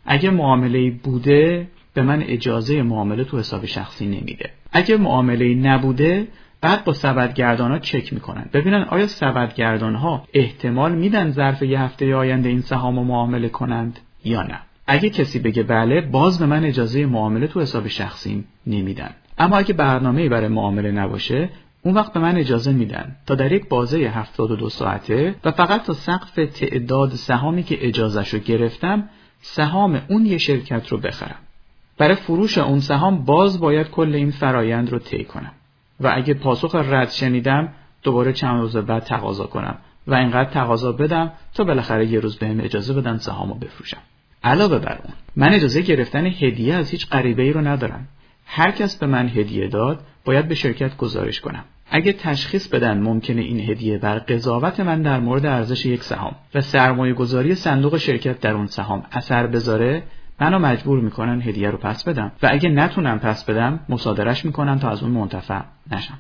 [0.06, 4.50] اگه معامله بوده به من اجازه معامله تو حساب شخصی نمیده.
[4.72, 6.28] اگه معامله نبوده
[6.62, 12.16] بعد با سبدگردان ها چک می‌کنن ببینن آیا سبدگردان ها احتمال میدن ظرف یه هفته
[12.16, 17.06] آینده این سهام معامله کنند یا نه اگه کسی بگه بله باز به من اجازه
[17.06, 19.10] معامله تو حساب شخصیم نمیدن.
[19.38, 21.50] اما اگه برنامه برای معامله نباشه
[21.82, 25.94] اون وقت به من اجازه میدن تا در یک بازه 72 ساعته و فقط تا
[25.94, 29.10] سقف تعداد سهامی که اجازهش رو گرفتم
[29.42, 31.40] سهام اون یه شرکت رو بخرم.
[31.98, 35.52] برای فروش اون سهام باز باید کل این فرایند رو طی کنم.
[36.00, 41.32] و اگه پاسخ رد شنیدم دوباره چند روز بعد تقاضا کنم و اینقدر تقاضا بدم
[41.54, 44.02] تا بالاخره یه روز بهم اجازه بدن سهامو بفروشم.
[44.46, 45.14] علاوه بر اون.
[45.36, 48.08] من اجازه گرفتن هدیه از هیچ غریبه ای رو ندارم.
[48.46, 51.64] هر کس به من هدیه داد باید به شرکت گزارش کنم.
[51.90, 56.62] اگه تشخیص بدن ممکنه این هدیه بر قضاوت من در مورد ارزش یک سهام و
[56.62, 60.04] سرمایه گذاری صندوق شرکت در اون سهام اثر بذاره
[60.40, 62.32] منو مجبور می‌کنن هدیه رو پس بدم.
[62.44, 66.18] و اگه نتونم پس بدم مصادرش می‌کنن تا از اون منتفع نشم.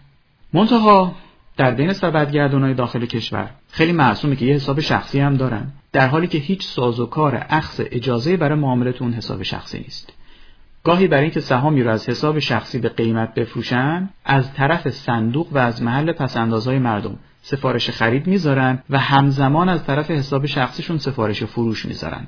[0.53, 1.15] منتها
[1.57, 5.71] در بین سبدگردونای داخل کشور خیلی معصومه که یه حساب شخصی هم دارن.
[5.95, 10.13] در حالی که هیچ سازوکار اخذ اجازه برای معامله اون حساب شخصی نیست.
[10.83, 15.57] گاهی برای اینکه سهامی رو از حساب شخصی به قیمت بفروشن از طرف صندوق و
[15.57, 21.85] از محل پسندازهای مردم سفارش خرید می‌ذارن و همزمان از طرف حساب شخصیشون سفارش فروش
[21.85, 22.27] می‌ذارن.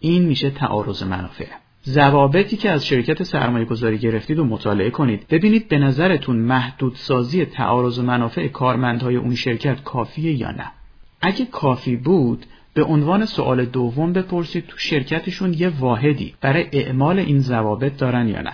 [0.00, 1.46] این میشه تعارض منافع.
[1.86, 5.26] ضوابطی که از شرکت سرمایه گذاری گرفتید و مطالعه کنید.
[5.30, 10.72] ببینید به نظرتون محدودسازی تعارض منافع کارمندهای اون شرکت کافیه یا نه.
[11.20, 17.38] اگه کافی بود به عنوان سوال دوم بپرسید تو شرکتشون یه واحدی برای اعمال این
[17.38, 18.52] ضوابط دارن یا نه.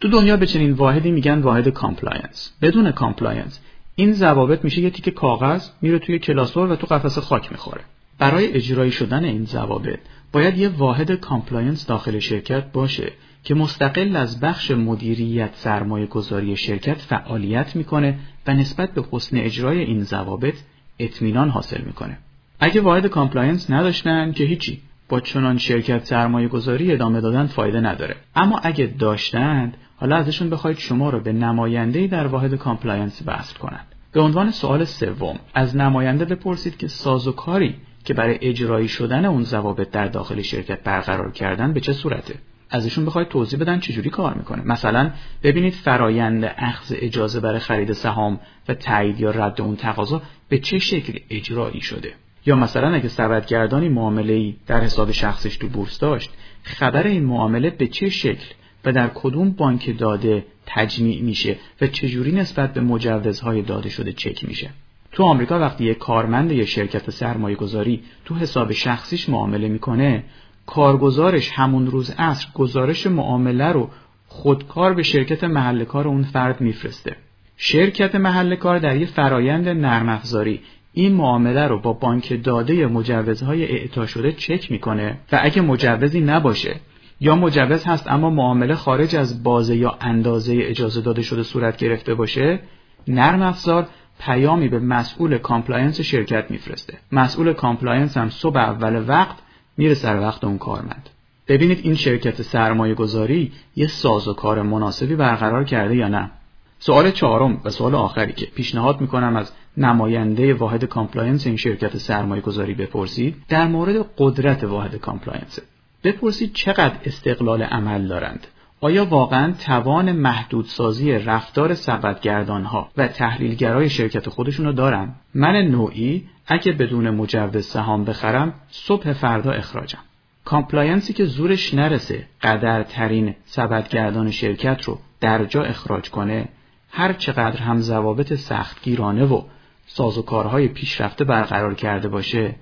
[0.00, 3.60] تو دنیا به چنین واحدی میگن واحد compliance بدون compliance
[3.94, 7.80] این ضوابط میشه یه تیکه کاغذ میره توی کلاسور و تو قفسه خاک می‌خوره.
[8.18, 9.98] برای اجرایی شدن این ضوابط
[10.32, 13.12] باید یه واحد compliance داخل شرکت باشه
[13.44, 19.78] که مستقل از بخش مدیریت سرمایه گذاری شرکت فعالیت می‌کنه و نسبت به حسن اجرای
[19.78, 20.54] این ضوابط
[20.98, 22.18] اطمینان حاصل می‌کنه.
[22.64, 28.16] اگه واحد compliance نداشتن که هیچی با چنان شرکت سرمایه گذاری ادامه دادن فایده نداره.
[28.36, 33.86] اما اگه داشتند حالا ازشون بخواید شما رو به نماینده در واحد compliance وصل کنند.
[34.12, 39.90] به عنوان سوال سوم از نماینده بپرسید که سازوکاری که برای اجرایی شدن اون ضوابط
[39.90, 42.34] در داخل شرکت برقرار کردن به چه صورته
[42.70, 45.10] ازشون بخواید توضیح بدن چجوری کار می‌کنه مثلا
[45.42, 50.78] ببینید فرایند اخذ اجازه برای خرید سهام و تایید یا رد اون تقاضا به چه
[50.78, 52.12] شکل اجرایی شده
[52.46, 56.30] یا مثلا اگه سبدگردانی معامله ای در حساب شخصش تو بورس داشت
[56.62, 58.46] خبر این معامله به چه شکل
[58.84, 64.44] و در کدوم بانک داده تجمیع میشه و چجوری نسبت به مجوزهای داده شده چک
[64.44, 64.70] میشه؟
[65.12, 70.24] تو آمریکا وقتی یک کارمند یک شرکت سرمایه گذاری تو حساب شخصیش معامله می‌کنه
[70.66, 73.90] کارگزارش همون روز عصر گزارش معامله رو
[74.26, 77.16] خودکار به شرکت محل کار اون فرد میفرسته.
[77.56, 80.60] شرکت محل کار در یه فرایند نرم افزاری
[80.92, 86.76] این معامله رو با بانک داده مجوزهای اعطا شده چک می‌کنه و اگه مجوزی نباشه
[87.20, 92.14] یا مجوز هست اما معامله خارج از بازه یا اندازه اجازه داده شده صورت گرفته
[92.14, 92.60] باشه
[93.08, 93.88] نرم افزار
[94.20, 96.98] پیامی به مسئول compliance شرکت میفرسته.
[97.12, 99.36] مسئول compliance هم صبح اول وقت
[99.76, 101.08] میره سر وقت اون کارمند.
[101.48, 106.30] ببینید این شرکت سرمایه گذاری یه ساز و کار مناسبی برقرار کرده یا نه؟
[106.78, 112.42] سوال چهارم و سوال آخری که پیشنهاد می‌کنم از نماینده واحد compliance این شرکت سرمایه
[112.42, 115.58] گذاری بپرسید در مورد قدرت واحد کامپلاینس.
[116.04, 118.46] بپرسید چقدر استقلال عمل دارند؟
[118.80, 126.24] آیا واقعا توان محدودسازی رفتار سبدگردان ها و تحلیلگرای شرکت خودشون رو دارن؟ من نوعی
[126.46, 129.98] اگه بدون مجوز سهام بخرم صبح فردا اخراجم.
[130.44, 136.48] compliance ی که زورش نرسه قدرترین سبدگردان شرکت رو در جا اخراج کنه
[136.90, 139.42] هر چقدر هم ضوابط سختگیرانه و
[139.86, 142.54] سازوکارهای پیشرفته برقرار کرده باشه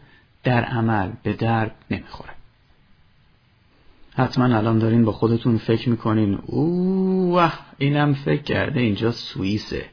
[0.45, 2.31] در عمل به درد نمی‌خوره.
[4.15, 9.85] حتما الان دارین با خودتون فکر می‌کنین اوه اینم فکر کرده اینجا سوئیسه.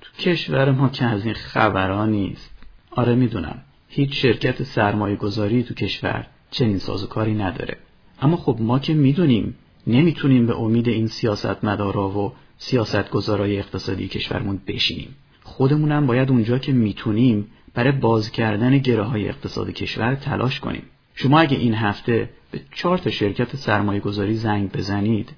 [0.00, 2.50] تو کشور ما که از این خبرها نیست.
[2.90, 3.62] آره می‌دونم.
[3.88, 7.76] هیچ شرکت سرمایه گذاری تو کشور چنین سازوکاری نداره.
[8.22, 9.54] اما خب ما که می‌دونیم
[9.86, 15.16] نمی‌تونیم به امید این سیاست مدارا و سیاست گذارای اقتصادی کشورمون بشینیم.
[15.42, 20.82] خودمونم باید اونجا که می‌تونیم برای باز کردن گره های اقتصاد کشور تلاش کنیم.
[21.14, 25.30] شما اگه این هفته به چهار تا شرکت سرمایه گذاری زنگ بزنید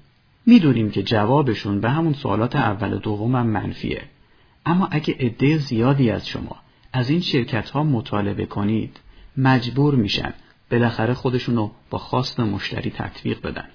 [0.45, 4.01] می‌دونیم که جوابشون به همون سوالات اول و دوم هم منفیه.
[4.65, 6.55] اما اگه عده زیادی از شما
[6.93, 8.99] از این شرکت ها مطالبه کنید
[9.37, 10.33] مجبور میشن
[10.71, 13.65] بالاخره خودشونو با خواست مشتری تطبیق بدن.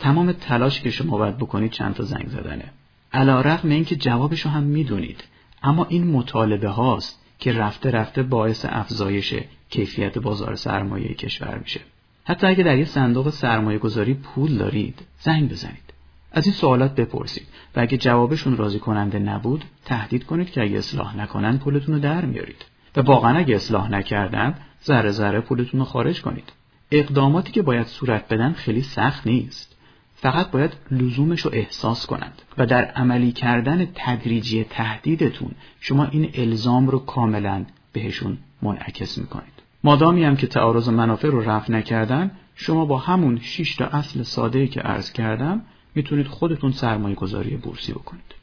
[0.00, 2.72] تمام تلاش که شما باید بکنید چند تا زنگ زدنه.
[3.12, 5.24] علا رقم اینکه جوابشو هم می‌دونید.
[5.62, 9.34] اما این مطالبه هاست که رفته رفته باعث افزایش
[9.70, 11.80] کیفیت بازار سرمایه کشور میشه.
[12.24, 15.86] حتی اگه در یه صندوق سرمایه گذاری پول دارید زنگ بزنید.
[16.32, 21.16] از این سوالات بپرسید و اگه جوابشون راضی کننده نبود تهدید کنید که اگه اصلاح
[21.16, 22.64] نکنن پولتون رو در میارید.
[22.96, 26.52] و واقعا اگه اصلاح نکردن ذره ذره پولتون رو خارج کنید.
[26.90, 29.75] اقداماتی که باید صورت بدن خیلی سخت نیست.
[30.16, 35.50] فقط باید لزومش رو احساس کنند و در عملی کردن تدریجی تهدیدتون
[35.80, 39.52] شما این الزام رو کاملا بهشون منعکس می‌کنید.
[39.84, 44.66] مادامی هم که تعارض منافع رو رفع نکردن شما با همون 6 تا اصل ساده
[44.66, 45.62] که عرض کردم
[45.94, 48.34] می‌تونید خودتون سرمایه گذاری بورسی بکنید.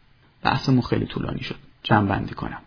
[0.44, 1.56] بحثمون خیلی طولانی شد.
[1.84, 2.62] جمع بندی کنم.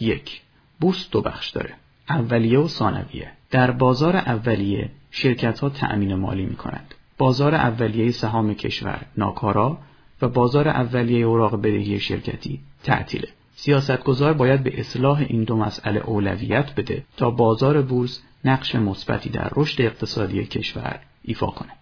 [0.00, 0.42] یک
[0.80, 1.74] بورس دو بخش داره.
[2.08, 3.32] اولیه و ثانویه.
[3.50, 6.94] در بازار اولیه شرکت ها تأمین مالی می کنند.
[7.18, 9.78] بازار اولیه سهام کشور ناکارا
[10.22, 13.28] و بازار اولیه اوراق بدهی شرکتی تعطیله.
[13.54, 19.50] سیاستگزار باید به اصلاح این دو مسئله اولویت بده تا بازار بورس نقش مثبتی در
[19.56, 21.72] رشد اقتصادی کشور ایفا کنه.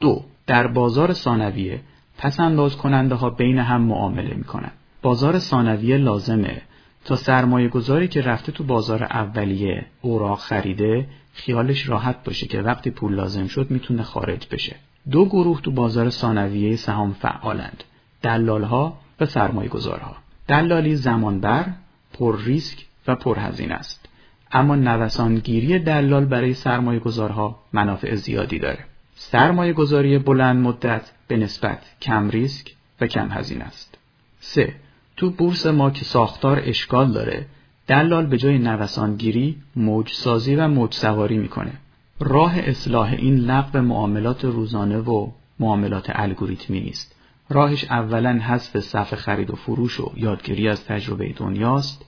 [0.00, 1.80] دو در بازار ثانویه
[2.18, 4.72] پس انداز کننده ها بین هم معامله می کنند.
[5.02, 6.62] بازار ثانویه لازمه
[7.04, 12.90] تا سرمایه گذاری که رفته تو بازار اولیه اوراق خریده خیالش راحت باشه که وقتی
[12.90, 14.76] پول لازم شد می‌تونه خارج بشه.
[15.10, 17.84] دو گروه تو بازار ثانویه سهام فعالند.
[18.22, 20.16] دلالها و سرمایه گذارها.
[20.48, 21.64] دلالی زمانبر،
[22.12, 24.08] پر ریسک و پر هزینه است.
[24.52, 28.84] اما نوسانگیری دلال برای سرمایه گذارها منافع زیادی داره.
[29.14, 33.98] سرمایه گذاری بلند مدت به نسبت کم ریسک و کم هزینه است.
[34.40, 34.74] 3.
[35.16, 37.46] تو بورس ما که ساختار اشکال داره
[37.86, 41.72] دلال به جای نوسانگیری موج سازی و موج سواری می‌کنه.
[42.20, 47.16] راه اصلاح این لغو معاملات روزانه و معاملات الگوریتمی نیست.
[47.48, 52.04] راهش اولا حذف صف خرید و فروش و یادگیری از تجربه دنیاست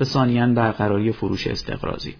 [0.00, 2.14] و ثانیا برقراری فروش استقرازی.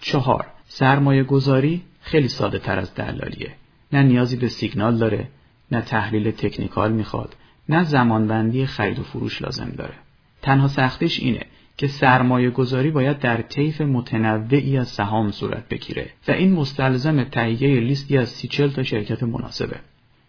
[0.00, 3.54] چهار سرمایه گذاری خیلی ساده تر از دلالیه.
[3.92, 5.28] نه نیازی به سیگنال داره،
[5.72, 7.36] نه تحلیل تکنیکال می‌خواد،
[7.68, 9.94] نه زمانبندی خرید و فروش لازم داره.
[10.42, 11.46] تنها سختش اینه
[11.80, 17.80] که سرمایه گذاری باید در طیف متنوعی از سهام صورت بگیره و این مستلزم تهیه
[17.80, 19.76] لیستی از سی تا شرکت مناسبه.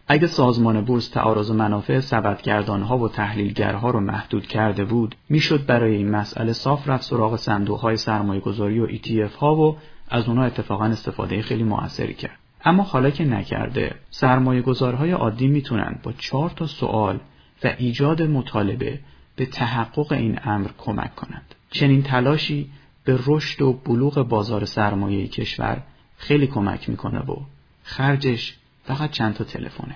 [0.07, 6.09] اگه سازمان بورس تعارض منافع سبدگردانها و تحلیلگرها رو محدود کرده بود می‌شد برای این
[6.11, 9.77] مسئله صاف رفت سراغ صندوقهای سرمایه گذاری و ETF ها و
[10.09, 15.95] از اونها اتفاقا استفاده خیلی موثری کرد اما حالا که نکرده سرمایه گذارهای عادی می‌تونن
[16.03, 17.19] با چهار تا سوال
[17.63, 18.99] و ایجاد مطالبه
[19.41, 21.55] به تحقق این امر کمک کنند.
[21.71, 22.71] چنین تلاشی
[23.03, 25.83] به رشد و بلوغ بازار سرمایه کشور
[26.17, 27.35] خیلی کمک می‌کنه و
[27.83, 29.95] خرجش فقط چند تا تلفنه.